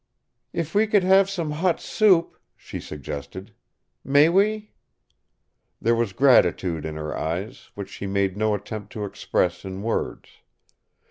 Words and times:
"If 0.51 0.73
we 0.73 0.87
could 0.87 1.03
have 1.03 1.29
some 1.29 1.51
hot 1.51 1.79
soup," 1.79 2.35
she 2.55 2.79
suggested. 2.79 3.53
"May 4.03 4.29
we?" 4.29 4.71
There 5.79 5.93
was 5.93 6.11
gratitude 6.11 6.87
in 6.87 6.95
her 6.95 7.15
eyes, 7.15 7.69
which 7.75 7.89
she 7.89 8.07
made 8.07 8.35
no 8.35 8.55
attempt 8.55 8.91
to 8.93 9.05
express 9.05 9.63
in 9.63 9.83
words. 9.83 10.27